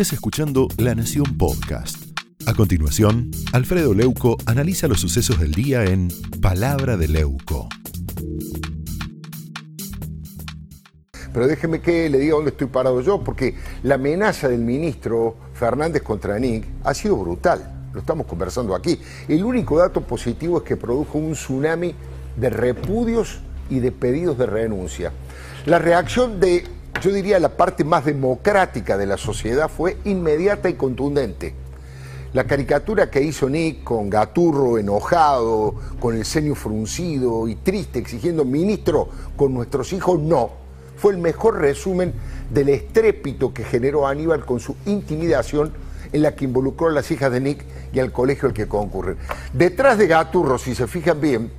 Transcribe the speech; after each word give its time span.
estés 0.00 0.12
escuchando 0.12 0.68
La 0.76 0.94
Nación 0.94 1.36
Podcast. 1.36 2.16
A 2.46 2.54
continuación, 2.54 3.32
Alfredo 3.52 3.94
Leuco 3.94 4.36
analiza 4.46 4.86
los 4.86 5.00
sucesos 5.00 5.40
del 5.40 5.50
día 5.50 5.82
en 5.86 6.06
Palabra 6.40 6.96
de 6.96 7.08
Leuco. 7.08 7.68
Pero 11.32 11.48
déjeme 11.48 11.80
que 11.80 12.08
le 12.08 12.18
diga 12.18 12.36
dónde 12.36 12.52
estoy 12.52 12.68
parado 12.68 13.00
yo, 13.00 13.24
porque 13.24 13.56
la 13.82 13.96
amenaza 13.96 14.46
del 14.46 14.60
ministro 14.60 15.34
Fernández 15.54 16.04
contra 16.04 16.38
Nick 16.38 16.64
ha 16.84 16.94
sido 16.94 17.16
brutal. 17.16 17.88
Lo 17.92 17.98
estamos 17.98 18.28
conversando 18.28 18.76
aquí. 18.76 19.00
El 19.26 19.42
único 19.42 19.78
dato 19.78 20.02
positivo 20.02 20.58
es 20.58 20.62
que 20.62 20.76
produjo 20.76 21.18
un 21.18 21.32
tsunami 21.32 21.92
de 22.36 22.50
repudios 22.50 23.40
y 23.68 23.80
de 23.80 23.90
pedidos 23.90 24.38
de 24.38 24.46
renuncia. 24.46 25.10
La 25.66 25.80
reacción 25.80 26.38
de, 26.38 26.77
yo 27.00 27.12
diría, 27.12 27.38
la 27.38 27.56
parte 27.56 27.84
más 27.84 28.04
democrática 28.04 28.96
de 28.96 29.06
la 29.06 29.16
sociedad 29.16 29.68
fue 29.68 29.96
inmediata 30.04 30.68
y 30.68 30.74
contundente. 30.74 31.54
La 32.32 32.44
caricatura 32.44 33.10
que 33.10 33.22
hizo 33.22 33.48
Nick 33.48 33.84
con 33.84 34.10
Gaturro 34.10 34.78
enojado, 34.78 35.74
con 35.98 36.14
el 36.14 36.24
ceño 36.24 36.54
fruncido 36.54 37.48
y 37.48 37.54
triste, 37.54 37.98
exigiendo 37.98 38.44
ministro 38.44 39.08
con 39.36 39.54
nuestros 39.54 39.92
hijos, 39.92 40.20
no. 40.20 40.50
Fue 40.96 41.12
el 41.12 41.18
mejor 41.18 41.58
resumen 41.58 42.12
del 42.50 42.68
estrépito 42.68 43.54
que 43.54 43.64
generó 43.64 44.06
Aníbal 44.06 44.44
con 44.44 44.60
su 44.60 44.76
intimidación 44.84 45.72
en 46.12 46.22
la 46.22 46.34
que 46.34 46.44
involucró 46.44 46.88
a 46.88 46.92
las 46.92 47.10
hijas 47.10 47.32
de 47.32 47.40
Nick 47.40 47.64
y 47.92 48.00
al 48.00 48.12
colegio 48.12 48.48
al 48.48 48.54
que 48.54 48.66
concurren. 48.66 49.16
Detrás 49.52 49.96
de 49.98 50.06
Gaturro, 50.06 50.58
si 50.58 50.74
se 50.74 50.86
fijan 50.86 51.20
bien, 51.20 51.50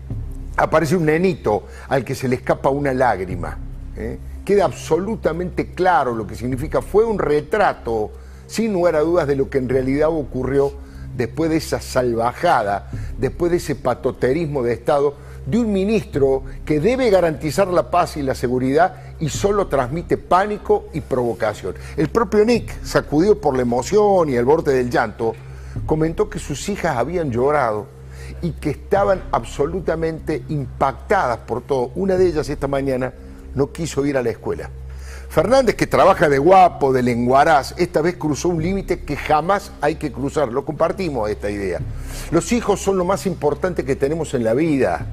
aparece 0.56 0.96
un 0.96 1.06
nenito 1.06 1.64
al 1.88 2.04
que 2.04 2.16
se 2.16 2.28
le 2.28 2.36
escapa 2.36 2.70
una 2.70 2.94
lágrima. 2.94 3.69
¿Eh? 4.00 4.18
Queda 4.46 4.66
absolutamente 4.66 5.74
claro 5.74 6.16
lo 6.16 6.26
que 6.26 6.36
significa. 6.36 6.82
Fue 6.82 7.06
un 7.06 7.20
retrato 7.20 8.12
sin 8.48 8.74
lugar 8.74 8.96
a 8.96 9.02
dudas 9.02 9.28
de 9.28 9.36
lo 9.36 9.50
que 9.50 9.60
en 9.60 9.70
realidad 9.70 10.10
ocurrió 10.10 10.74
después 11.16 11.50
de 11.50 11.58
esa 11.58 11.82
salvajada, 11.82 12.90
después 13.18 13.52
de 13.52 13.58
ese 13.58 13.76
patoterismo 13.76 14.64
de 14.64 14.74
Estado, 14.74 15.16
de 15.46 15.60
un 15.60 15.72
ministro 15.72 16.44
que 16.66 16.80
debe 16.80 17.10
garantizar 17.10 17.68
la 17.68 17.92
paz 17.92 18.18
y 18.18 18.24
la 18.24 18.36
seguridad 18.36 18.96
y 19.20 19.30
solo 19.30 19.68
transmite 19.68 20.18
pánico 20.18 20.86
y 20.94 21.02
provocación. 21.02 21.76
El 21.98 22.10
propio 22.10 22.46
Nick, 22.46 22.84
sacudido 22.84 23.40
por 23.40 23.56
la 23.56 23.64
emoción 23.64 24.30
y 24.30 24.36
el 24.36 24.46
borde 24.46 24.74
del 24.74 24.90
llanto, 24.90 25.34
comentó 25.86 26.30
que 26.30 26.40
sus 26.40 26.70
hijas 26.70 26.98
habían 26.98 27.32
llorado 27.32 27.88
y 28.42 28.52
que 28.52 28.70
estaban 28.72 29.24
absolutamente 29.32 30.44
impactadas 30.50 31.40
por 31.40 31.62
todo. 31.62 31.92
Una 31.96 32.16
de 32.16 32.28
ellas 32.28 32.50
esta 32.50 32.68
mañana 32.68 33.14
no 33.56 33.72
quiso 33.72 34.06
ir 34.06 34.18
a 34.18 34.24
la 34.24 34.30
escuela. 34.30 34.70
Fernández, 35.30 35.76
que 35.76 35.86
trabaja 35.86 36.28
de 36.28 36.40
guapo, 36.40 36.92
de 36.92 37.04
lenguaraz, 37.04 37.76
esta 37.78 38.02
vez 38.02 38.16
cruzó 38.16 38.50
un 38.50 38.64
límite 38.64 39.02
que 39.02 39.16
jamás 39.16 39.72
hay 39.80 39.96
que 39.96 40.12
cruzar. 40.12 40.52
Lo 40.52 40.66
compartimos 40.66 41.30
esta 41.30 41.52
idea. 41.52 41.80
Los 42.32 42.52
hijos 42.52 42.82
son 42.82 42.98
lo 42.98 43.06
más 43.06 43.28
importante 43.28 43.86
que 43.86 43.96
tenemos 43.96 44.34
en 44.34 44.44
la 44.44 44.56
vida. 44.56 45.06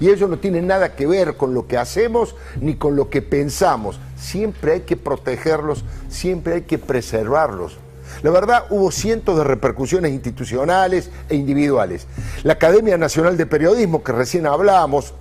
Y 0.00 0.10
ellos 0.10 0.28
no 0.28 0.38
tienen 0.38 0.66
nada 0.66 0.94
que 0.96 1.06
ver 1.06 1.38
con 1.38 1.54
lo 1.54 1.66
que 1.66 1.78
hacemos 1.78 2.36
ni 2.60 2.74
con 2.74 2.94
lo 2.94 3.08
que 3.08 3.22
pensamos. 3.22 3.98
Siempre 4.18 4.72
hay 4.72 4.80
que 4.80 4.98
protegerlos, 4.98 5.84
siempre 6.10 6.54
hay 6.54 6.62
que 6.62 6.78
preservarlos. 6.78 7.78
La 8.22 8.30
verdad, 8.30 8.66
hubo 8.68 8.90
cientos 8.90 9.38
de 9.38 9.44
repercusiones 9.44 10.12
institucionales 10.12 11.10
e 11.30 11.36
individuales. 11.36 12.06
La 12.42 12.54
Academia 12.54 12.98
Nacional 12.98 13.38
de 13.38 13.46
Periodismo, 13.46 14.02
que 14.02 14.12
recién 14.12 14.46
hablamos, 14.46 15.14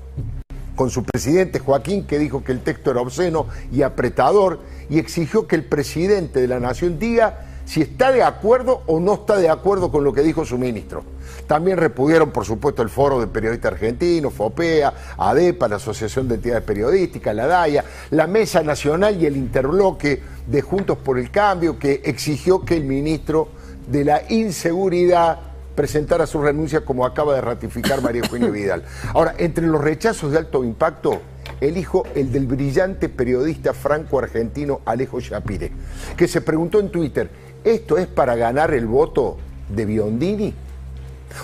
con 0.75 0.89
su 0.89 1.03
presidente 1.03 1.59
Joaquín, 1.59 2.05
que 2.05 2.19
dijo 2.19 2.43
que 2.43 2.51
el 2.51 2.61
texto 2.61 2.91
era 2.91 3.01
obsceno 3.01 3.47
y 3.71 3.81
apretador, 3.81 4.59
y 4.89 4.99
exigió 4.99 5.47
que 5.47 5.55
el 5.55 5.65
presidente 5.65 6.41
de 6.41 6.47
la 6.47 6.59
Nación 6.59 6.99
diga 6.99 7.45
si 7.65 7.81
está 7.81 8.11
de 8.11 8.23
acuerdo 8.23 8.81
o 8.87 8.99
no 8.99 9.13
está 9.13 9.37
de 9.37 9.49
acuerdo 9.49 9.91
con 9.91 10.03
lo 10.03 10.13
que 10.13 10.21
dijo 10.21 10.45
su 10.45 10.57
ministro. 10.57 11.03
También 11.47 11.77
repudieron, 11.77 12.31
por 12.31 12.45
supuesto, 12.45 12.81
el 12.81 12.89
Foro 12.89 13.19
de 13.19 13.27
Periodistas 13.27 13.73
Argentinos, 13.73 14.33
FOPEA, 14.33 14.93
ADEPA, 15.17 15.67
la 15.67 15.77
Asociación 15.77 16.27
de 16.27 16.35
Entidades 16.35 16.63
Periodísticas, 16.63 17.35
la 17.35 17.47
DAIA, 17.47 17.85
la 18.11 18.27
Mesa 18.27 18.63
Nacional 18.63 19.21
y 19.21 19.25
el 19.25 19.37
interbloque 19.37 20.21
de 20.47 20.61
Juntos 20.61 20.97
por 20.97 21.17
el 21.17 21.31
Cambio, 21.31 21.79
que 21.79 22.01
exigió 22.03 22.63
que 22.63 22.75
el 22.75 22.83
ministro 22.83 23.49
de 23.87 24.05
la 24.05 24.23
Inseguridad 24.29 25.52
presentara 25.75 26.27
su 26.27 26.41
renuncia 26.41 26.85
como 26.85 27.05
acaba 27.05 27.35
de 27.35 27.41
ratificar 27.41 28.01
María 28.01 28.21
Eugenia 28.23 28.49
Vidal. 28.49 28.83
Ahora, 29.13 29.35
entre 29.37 29.65
los 29.67 29.81
rechazos 29.81 30.31
de 30.31 30.37
alto 30.37 30.63
impacto, 30.63 31.21
elijo 31.61 32.03
el 32.15 32.31
del 32.31 32.47
brillante 32.47 33.09
periodista 33.09 33.73
franco-argentino 33.73 34.81
Alejo 34.85 35.19
Shapire, 35.19 35.71
que 36.17 36.27
se 36.27 36.41
preguntó 36.41 36.79
en 36.79 36.89
Twitter, 36.89 37.29
¿esto 37.63 37.97
es 37.97 38.07
para 38.07 38.35
ganar 38.35 38.73
el 38.73 38.85
voto 38.85 39.37
de 39.69 39.85
Biondini? 39.85 40.53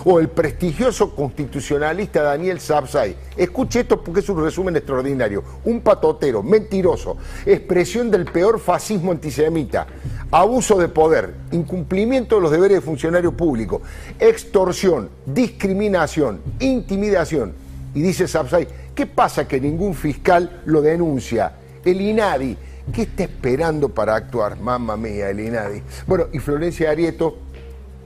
O 0.05 0.19
el 0.19 0.29
prestigioso 0.29 1.15
constitucionalista 1.15 2.21
Daniel 2.21 2.59
Sapsay. 2.59 3.15
Escuche 3.35 3.81
esto 3.81 4.03
porque 4.03 4.21
es 4.21 4.29
un 4.29 4.43
resumen 4.43 4.75
extraordinario. 4.75 5.43
Un 5.65 5.81
patotero, 5.81 6.43
mentiroso, 6.43 7.17
expresión 7.45 8.11
del 8.11 8.25
peor 8.25 8.59
fascismo 8.59 9.11
antisemita, 9.11 9.87
abuso 10.31 10.77
de 10.77 10.87
poder, 10.87 11.33
incumplimiento 11.51 12.35
de 12.35 12.41
los 12.41 12.51
deberes 12.51 12.77
de 12.77 12.81
funcionario 12.81 13.31
público, 13.31 13.81
extorsión, 14.19 15.09
discriminación, 15.25 16.41
intimidación. 16.59 17.53
Y 17.93 18.01
dice 18.01 18.27
Sapsay, 18.27 18.67
¿qué 18.93 19.05
pasa 19.05 19.47
que 19.47 19.59
ningún 19.59 19.95
fiscal 19.95 20.61
lo 20.65 20.81
denuncia? 20.81 21.53
El 21.83 22.01
INADI, 22.01 22.57
¿qué 22.93 23.03
está 23.03 23.23
esperando 23.23 23.89
para 23.89 24.15
actuar? 24.15 24.59
Mamma 24.59 24.95
mía, 24.95 25.29
el 25.29 25.39
INADI. 25.39 25.81
Bueno, 26.05 26.27
y 26.31 26.39
Florencia 26.39 26.91
Arieto 26.91 27.37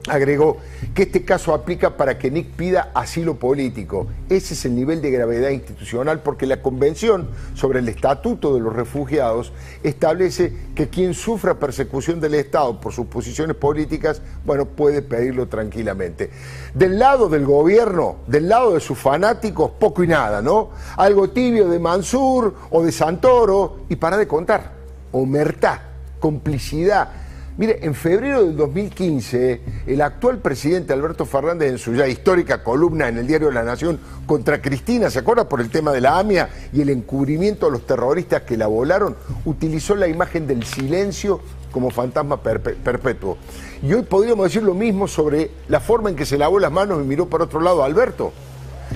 agregó 0.10 0.58
que 0.94 1.04
este 1.04 1.24
caso 1.24 1.54
aplica 1.54 1.96
para 1.96 2.18
que 2.18 2.30
Nick 2.30 2.52
pida 2.52 2.92
asilo 2.94 3.36
político. 3.36 4.08
Ese 4.30 4.54
es 4.54 4.66
el 4.66 4.76
nivel 4.76 5.02
de 5.02 5.12
gravedad 5.12 5.50
institucional 5.50 6.22
porque 6.22 6.46
la 6.46 6.62
Convención 6.62 7.30
sobre 7.54 7.80
el 7.80 7.90
Estatuto 7.90 8.54
de 8.54 8.60
los 8.60 8.74
Refugiados 8.74 9.54
establece 9.82 10.54
que 10.76 10.90
quien 10.90 11.14
sufra 11.14 11.60
persecución 11.60 12.20
del 12.20 12.36
Estado 12.36 12.80
por 12.80 12.94
sus 12.94 13.08
posiciones 13.08 13.56
políticas, 13.56 14.22
bueno, 14.46 14.66
puede 14.66 15.02
pedirlo 15.02 15.48
tranquilamente. 15.48 16.30
Del 16.74 17.00
lado 17.00 17.30
del 17.30 17.46
gobierno, 17.46 18.18
del 18.28 18.50
lado 18.50 18.74
de 18.74 18.80
sus 18.80 18.98
fanáticos, 18.98 19.72
poco 19.80 20.04
y 20.04 20.08
nada, 20.08 20.42
¿no? 20.42 20.72
Algo 20.98 21.30
tibio 21.30 21.70
de 21.70 21.80
Mansur 21.80 22.56
o 22.70 22.84
de 22.84 22.92
Santoro 22.92 23.86
y 23.90 23.96
para 23.96 24.18
de 24.18 24.28
contar, 24.28 24.74
omertá, 25.12 25.82
complicidad 26.20 27.23
Mire, 27.56 27.86
en 27.86 27.94
febrero 27.94 28.44
del 28.44 28.58
2015, 28.58 29.62
el 29.86 30.02
actual 30.02 30.40
presidente 30.40 30.92
Alberto 30.92 31.24
Fernández, 31.24 31.70
en 31.70 31.78
su 31.78 31.94
ya 31.94 32.08
histórica 32.08 32.64
columna 32.64 33.08
en 33.08 33.20
el 33.20 33.28
diario 33.28 33.52
La 33.52 33.62
Nación 33.62 34.00
contra 34.26 34.60
Cristina, 34.60 35.12
¿se 35.12 35.20
acuerda? 35.20 35.48
Por 35.48 35.62
el 35.62 35.70
tema 35.70 35.92
de 35.92 36.02
la 36.02 36.18
AMIA 36.18 36.50
y 36.74 36.82
el 36.82 36.90
encubrimiento 36.90 37.68
de 37.68 37.74
los 37.74 37.86
terroristas 37.86 38.42
que 38.42 38.58
la 38.58 38.66
volaron, 38.66 39.16
utilizó 39.46 39.96
la 39.96 40.08
imagen 40.08 40.48
del 40.48 40.64
silencio 40.64 41.42
como 41.72 41.92
fantasma 41.92 42.42
perpetuo. 42.42 43.38
Y 43.84 43.94
hoy 43.94 44.02
podríamos 44.02 44.46
decir 44.46 44.64
lo 44.64 44.74
mismo 44.74 45.08
sobre 45.08 45.52
la 45.68 45.80
forma 45.80 46.10
en 46.10 46.16
que 46.16 46.26
se 46.26 46.40
lavó 46.40 46.58
las 46.58 46.72
manos 46.72 47.04
y 47.04 47.08
miró 47.08 47.30
para 47.30 47.44
otro 47.44 47.62
lado 47.62 47.84
a 47.84 47.86
Alberto, 47.86 48.34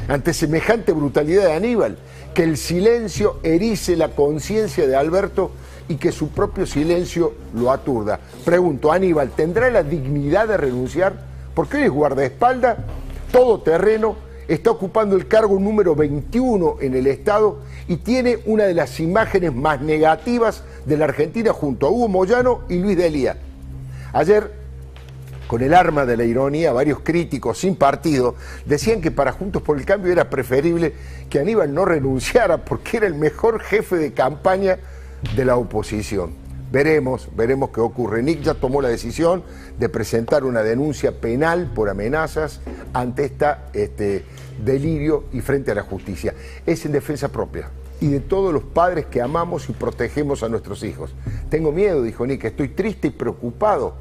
ante 0.07 0.33
semejante 0.33 0.93
brutalidad 0.93 1.45
de 1.45 1.53
Aníbal, 1.53 1.99
que 2.33 2.41
el 2.41 2.57
silencio 2.57 3.39
erice 3.43 3.95
la 3.95 4.09
conciencia 4.15 4.87
de 4.87 4.95
Alberto 4.95 5.51
y 5.89 5.95
que 5.95 6.11
su 6.11 6.29
propio 6.29 6.65
silencio 6.65 7.33
lo 7.53 7.71
aturda. 7.71 8.19
Pregunto, 8.43 8.91
Aníbal, 8.91 9.31
¿tendrá 9.31 9.69
la 9.69 9.83
dignidad 9.83 10.47
de 10.47 10.57
renunciar? 10.57 11.13
Porque 11.53 11.77
hoy 11.77 11.83
es 11.83 11.91
guardaespaldas, 11.91 12.77
todo 13.31 13.61
terreno, 13.61 14.15
está 14.47 14.71
ocupando 14.71 15.15
el 15.15 15.27
cargo 15.27 15.59
número 15.59 15.95
21 15.95 16.77
en 16.81 16.95
el 16.95 17.07
Estado 17.07 17.59
y 17.87 17.97
tiene 17.97 18.39
una 18.45 18.63
de 18.63 18.73
las 18.73 18.99
imágenes 18.99 19.53
más 19.53 19.81
negativas 19.81 20.63
de 20.85 20.97
la 20.97 21.05
Argentina 21.05 21.51
junto 21.53 21.87
a 21.87 21.89
Hugo 21.89 22.07
Moyano 22.07 22.61
y 22.69 22.79
Luis 22.79 22.97
Delía. 22.97 23.37
Ayer, 24.13 24.51
con 25.47 25.61
el 25.61 25.73
arma 25.73 26.05
de 26.05 26.17
la 26.17 26.23
ironía, 26.23 26.71
varios 26.73 26.99
críticos 26.99 27.57
sin 27.59 27.75
partido 27.75 28.35
decían 28.65 29.01
que 29.01 29.11
para 29.11 29.31
Juntos 29.31 29.61
por 29.61 29.77
el 29.77 29.85
Cambio 29.85 30.11
era 30.11 30.29
preferible 30.29 30.93
que 31.29 31.39
Aníbal 31.39 31.73
no 31.73 31.85
renunciara 31.85 32.57
porque 32.63 32.97
era 32.97 33.07
el 33.07 33.15
mejor 33.15 33.61
jefe 33.61 33.97
de 33.97 34.13
campaña 34.13 34.77
de 35.35 35.45
la 35.45 35.57
oposición. 35.57 36.31
Veremos, 36.71 37.29
veremos 37.35 37.69
qué 37.69 37.79
ocurre. 37.79 38.21
Nick 38.21 38.41
ya 38.41 38.53
tomó 38.53 38.81
la 38.81 38.89
decisión 38.89 39.43
de 39.79 39.87
presentar 39.87 40.43
una 40.43 40.63
denuncia 40.63 41.21
penal 41.21 41.71
por 41.73 41.89
amenazas 41.89 42.59
ante 42.93 43.31
este 43.73 44.25
delirio 44.63 45.25
y 45.31 45.39
frente 45.39 45.71
a 45.71 45.75
la 45.75 45.83
justicia. 45.83 46.33
Es 46.65 46.85
en 46.85 46.91
defensa 46.91 47.29
propia 47.29 47.69
y 47.99 48.07
de 48.07 48.19
todos 48.19 48.53
los 48.53 48.63
padres 48.63 49.05
que 49.05 49.21
amamos 49.21 49.69
y 49.69 49.73
protegemos 49.73 50.43
a 50.43 50.49
nuestros 50.49 50.83
hijos. 50.83 51.15
Tengo 51.49 51.71
miedo, 51.71 52.03
dijo 52.03 52.27
Nick, 52.27 52.43
estoy 52.43 52.69
triste 52.69 53.07
y 53.07 53.11
preocupado. 53.11 53.95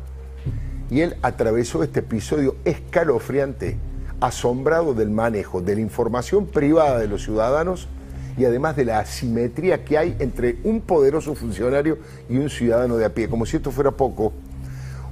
Y 0.90 1.00
él 1.00 1.16
atravesó 1.22 1.82
este 1.82 2.00
episodio 2.00 2.56
escalofriante, 2.64 3.76
asombrado 4.20 4.94
del 4.94 5.10
manejo 5.10 5.60
de 5.60 5.76
la 5.76 5.80
información 5.80 6.46
privada 6.46 6.98
de 6.98 7.08
los 7.08 7.22
ciudadanos 7.24 7.88
y 8.36 8.44
además 8.44 8.76
de 8.76 8.84
la 8.84 8.98
asimetría 8.98 9.84
que 9.84 9.98
hay 9.98 10.16
entre 10.18 10.58
un 10.64 10.80
poderoso 10.80 11.34
funcionario 11.34 11.98
y 12.28 12.36
un 12.36 12.50
ciudadano 12.50 12.96
de 12.96 13.04
a 13.06 13.14
pie. 13.14 13.28
Como 13.28 13.46
si 13.46 13.56
esto 13.56 13.70
fuera 13.70 13.90
poco, 13.90 14.32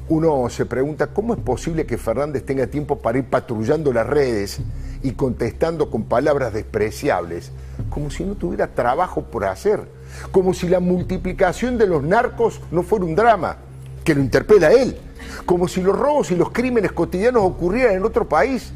uno 0.08 0.50
se 0.50 0.66
pregunta 0.66 1.06
cómo 1.06 1.32
es 1.32 1.40
posible 1.40 1.86
que 1.86 1.96
Fernández 1.96 2.44
tenga 2.44 2.66
tiempo 2.66 2.98
para 2.98 3.18
ir 3.18 3.24
patrullando 3.24 3.92
las 3.92 4.06
redes 4.06 4.60
y 5.02 5.12
contestando 5.12 5.90
con 5.90 6.04
palabras 6.04 6.52
despreciables, 6.52 7.52
como 7.88 8.10
si 8.10 8.24
no 8.24 8.34
tuviera 8.34 8.74
trabajo 8.74 9.22
por 9.22 9.46
hacer, 9.46 9.80
como 10.30 10.52
si 10.52 10.68
la 10.68 10.80
multiplicación 10.80 11.78
de 11.78 11.86
los 11.86 12.02
narcos 12.02 12.60
no 12.70 12.82
fuera 12.82 13.06
un 13.06 13.14
drama, 13.14 13.56
que 14.04 14.14
lo 14.14 14.20
interpela 14.20 14.68
a 14.68 14.72
él, 14.72 14.98
como 15.46 15.68
si 15.68 15.80
los 15.80 15.98
robos 15.98 16.30
y 16.30 16.36
los 16.36 16.50
crímenes 16.50 16.92
cotidianos 16.92 17.42
ocurrieran 17.42 17.96
en 17.96 18.04
otro 18.04 18.28
país. 18.28 18.72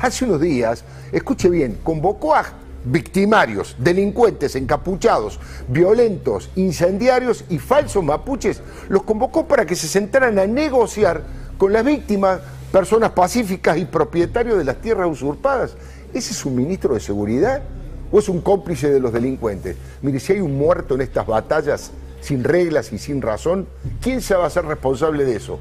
Hace 0.00 0.24
unos 0.24 0.40
días, 0.40 0.84
escuche 1.12 1.48
bien, 1.48 1.78
convocó 1.84 2.34
a 2.34 2.44
victimarios, 2.84 3.76
delincuentes 3.78 4.56
encapuchados, 4.56 5.38
violentos, 5.68 6.50
incendiarios 6.56 7.44
y 7.48 7.58
falsos 7.58 8.02
mapuches, 8.02 8.60
los 8.88 9.02
convocó 9.02 9.46
para 9.46 9.66
que 9.66 9.76
se 9.76 9.88
sentaran 9.88 10.38
a 10.38 10.46
negociar 10.46 11.22
con 11.58 11.72
las 11.72 11.84
víctimas, 11.84 12.40
personas 12.72 13.10
pacíficas 13.10 13.78
y 13.78 13.84
propietarios 13.84 14.58
de 14.58 14.64
las 14.64 14.80
tierras 14.80 15.08
usurpadas. 15.08 15.74
¿Ese 16.12 16.32
es 16.32 16.44
un 16.44 16.56
ministro 16.56 16.94
de 16.94 17.00
seguridad 17.00 17.62
o 18.10 18.18
es 18.18 18.28
un 18.28 18.40
cómplice 18.40 18.90
de 18.90 19.00
los 19.00 19.12
delincuentes? 19.12 19.76
Mire, 20.02 20.20
si 20.20 20.32
hay 20.32 20.40
un 20.40 20.56
muerto 20.58 20.94
en 20.94 21.02
estas 21.02 21.26
batallas 21.26 21.90
sin 22.20 22.44
reglas 22.44 22.92
y 22.92 22.98
sin 22.98 23.22
razón, 23.22 23.66
¿quién 24.00 24.20
se 24.20 24.34
va 24.34 24.46
a 24.46 24.50
ser 24.50 24.64
responsable 24.64 25.24
de 25.24 25.36
eso? 25.36 25.58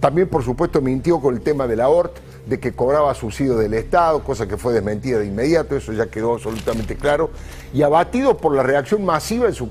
También, 0.00 0.28
por 0.28 0.44
supuesto, 0.44 0.80
mintió 0.80 1.20
con 1.20 1.34
el 1.34 1.40
tema 1.40 1.66
de 1.66 1.76
la 1.76 1.88
ORT, 1.88 2.16
de 2.48 2.58
que 2.58 2.72
cobraba 2.72 3.14
subsidio 3.14 3.56
del 3.56 3.74
Estado, 3.74 4.24
cosa 4.24 4.48
que 4.48 4.56
fue 4.56 4.72
desmentida 4.72 5.18
de 5.18 5.26
inmediato, 5.26 5.76
eso 5.76 5.92
ya 5.92 6.06
quedó 6.06 6.34
absolutamente 6.34 6.96
claro. 6.96 7.30
Y 7.74 7.82
abatido 7.82 8.38
por 8.38 8.54
la 8.54 8.62
reacción 8.62 9.04
masiva 9.04 9.46
en 9.46 9.54
su 9.54 9.68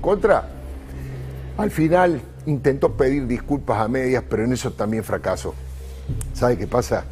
contra, 0.00 0.48
al 1.56 1.70
final 1.70 2.20
intentó 2.46 2.92
pedir 2.92 3.26
disculpas 3.26 3.80
a 3.80 3.88
medias, 3.88 4.22
pero 4.28 4.44
en 4.44 4.52
eso 4.52 4.70
también 4.72 5.02
fracasó. 5.02 5.54
¿Sabe 6.32 6.56
qué 6.56 6.66
pasa? 6.66 7.04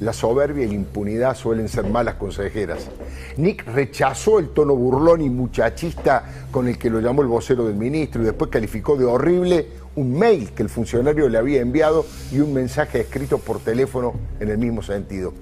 La 0.00 0.12
soberbia 0.12 0.64
y 0.64 0.68
la 0.68 0.74
impunidad 0.74 1.36
suelen 1.36 1.68
ser 1.68 1.86
malas 1.88 2.16
consejeras. 2.16 2.88
Nick 3.36 3.64
rechazó 3.66 4.38
el 4.38 4.48
tono 4.48 4.74
burlón 4.74 5.22
y 5.22 5.30
muchachista 5.30 6.24
con 6.50 6.68
el 6.68 6.76
que 6.76 6.90
lo 6.90 7.00
llamó 7.00 7.22
el 7.22 7.28
vocero 7.28 7.64
del 7.64 7.76
ministro 7.76 8.20
y 8.22 8.26
después 8.26 8.50
calificó 8.50 8.96
de 8.96 9.04
horrible 9.04 9.68
un 9.96 10.18
mail 10.18 10.52
que 10.52 10.62
el 10.62 10.68
funcionario 10.68 11.28
le 11.28 11.38
había 11.38 11.60
enviado 11.60 12.06
y 12.30 12.40
un 12.40 12.52
mensaje 12.52 13.00
escrito 13.00 13.38
por 13.38 13.58
teléfono 13.58 14.14
en 14.38 14.50
el 14.50 14.58
mismo 14.58 14.82
sentido. 14.82 15.32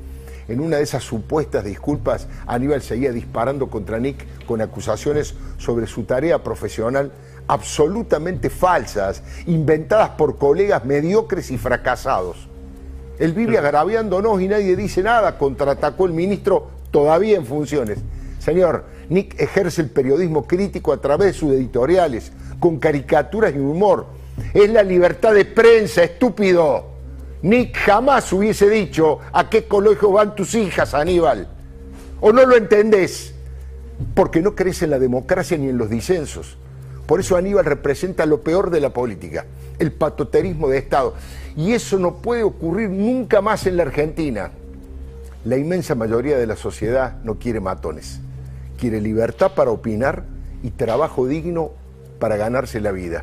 En 0.46 0.60
una 0.60 0.76
de 0.76 0.82
esas 0.82 1.02
supuestas 1.02 1.64
disculpas, 1.64 2.28
Aníbal 2.46 2.82
seguía 2.82 3.12
disparando 3.12 3.68
contra 3.68 3.98
Nick 3.98 4.44
con 4.46 4.60
acusaciones 4.60 5.34
sobre 5.58 5.86
su 5.86 6.04
tarea 6.04 6.42
profesional 6.42 7.12
absolutamente 7.46 8.50
falsas, 8.50 9.22
inventadas 9.46 10.10
por 10.10 10.38
colegas 10.38 10.84
mediocres 10.84 11.50
y 11.50 11.58
fracasados. 11.58 12.48
Él 13.18 13.32
vive 13.32 13.58
agraviándonos 13.58 14.40
y 14.40 14.48
nadie 14.48 14.76
dice 14.76 15.02
nada, 15.02 15.38
contraatacó 15.38 16.06
el 16.06 16.12
ministro 16.12 16.68
todavía 16.90 17.36
en 17.36 17.46
funciones. 17.46 17.98
Señor, 18.38 18.84
Nick 19.08 19.40
ejerce 19.40 19.82
el 19.82 19.90
periodismo 19.90 20.46
crítico 20.46 20.92
a 20.92 21.00
través 21.00 21.28
de 21.28 21.38
sus 21.38 21.52
editoriales, 21.52 22.32
con 22.60 22.78
caricaturas 22.78 23.54
y 23.54 23.58
humor. 23.58 24.06
Es 24.52 24.70
la 24.70 24.82
libertad 24.82 25.34
de 25.34 25.44
prensa, 25.44 26.02
estúpido. 26.02 26.86
Nick 27.42 27.76
jamás 27.76 28.32
hubiese 28.32 28.68
dicho 28.70 29.18
a 29.32 29.50
qué 29.50 29.64
colegio 29.64 30.12
van 30.12 30.34
tus 30.34 30.54
hijas, 30.54 30.94
Aníbal. 30.94 31.48
¿O 32.20 32.32
no 32.32 32.46
lo 32.46 32.56
entendés? 32.56 33.34
Porque 34.14 34.40
no 34.40 34.54
crees 34.54 34.82
en 34.82 34.90
la 34.90 34.98
democracia 34.98 35.58
ni 35.58 35.68
en 35.68 35.76
los 35.76 35.90
disensos. 35.90 36.56
Por 37.06 37.20
eso 37.20 37.36
Aníbal 37.36 37.66
representa 37.66 38.24
lo 38.24 38.40
peor 38.40 38.70
de 38.70 38.80
la 38.80 38.90
política, 38.90 39.44
el 39.78 39.92
patoterismo 39.92 40.68
de 40.68 40.78
Estado. 40.78 41.14
Y 41.54 41.72
eso 41.72 41.98
no 41.98 42.16
puede 42.16 42.42
ocurrir 42.42 42.88
nunca 42.88 43.42
más 43.42 43.66
en 43.66 43.76
la 43.76 43.82
Argentina. 43.82 44.50
La 45.44 45.58
inmensa 45.58 45.94
mayoría 45.94 46.38
de 46.38 46.46
la 46.46 46.56
sociedad 46.56 47.18
no 47.24 47.38
quiere 47.38 47.60
matones. 47.60 48.20
Quiere 48.78 49.00
libertad 49.02 49.52
para 49.54 49.70
opinar 49.70 50.24
y 50.62 50.70
trabajo 50.70 51.26
digno 51.26 51.72
para 52.18 52.36
ganarse 52.36 52.80
la 52.80 52.92
vida. 52.92 53.22